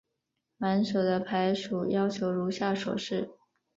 [0.57, 3.29] 满手的牌数要求如下所示。